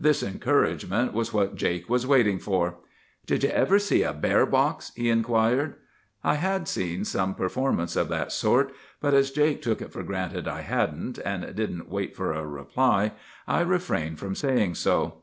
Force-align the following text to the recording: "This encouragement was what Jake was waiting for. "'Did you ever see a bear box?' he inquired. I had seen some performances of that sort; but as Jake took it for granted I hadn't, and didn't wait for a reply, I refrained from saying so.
"This 0.00 0.22
encouragement 0.22 1.12
was 1.12 1.34
what 1.34 1.54
Jake 1.54 1.86
was 1.86 2.06
waiting 2.06 2.38
for. 2.38 2.76
"'Did 3.26 3.42
you 3.44 3.50
ever 3.50 3.78
see 3.78 4.02
a 4.02 4.14
bear 4.14 4.46
box?' 4.46 4.90
he 4.96 5.10
inquired. 5.10 5.74
I 6.24 6.36
had 6.36 6.66
seen 6.66 7.04
some 7.04 7.34
performances 7.34 7.98
of 7.98 8.08
that 8.08 8.32
sort; 8.32 8.72
but 9.02 9.12
as 9.12 9.30
Jake 9.30 9.60
took 9.60 9.82
it 9.82 9.92
for 9.92 10.02
granted 10.02 10.48
I 10.48 10.62
hadn't, 10.62 11.18
and 11.18 11.42
didn't 11.54 11.90
wait 11.90 12.16
for 12.16 12.32
a 12.32 12.46
reply, 12.46 13.12
I 13.46 13.60
refrained 13.60 14.18
from 14.18 14.34
saying 14.34 14.76
so. 14.76 15.20